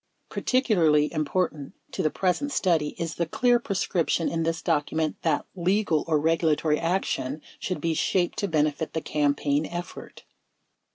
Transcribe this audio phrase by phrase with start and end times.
[0.29, 5.45] Particularly important to the present study is the clear prescrip tion in this document that
[5.55, 10.23] "legal or regulatory action" should be shaped to benefit the campaign effort.